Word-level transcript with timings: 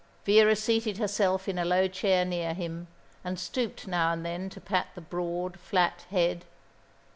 Vera 0.25 0.55
seated 0.55 0.97
herself 0.97 1.47
in 1.47 1.59
a 1.59 1.63
low 1.63 1.87
chair 1.87 2.25
near 2.25 2.55
him, 2.55 2.87
and 3.23 3.39
stooped 3.39 3.85
now 3.85 4.11
and 4.11 4.25
then 4.25 4.49
to 4.49 4.59
pat 4.59 4.87
the 4.95 4.99
broad, 4.99 5.59
flat 5.59 6.07
head. 6.09 6.43